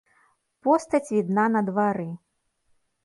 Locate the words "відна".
1.17-1.45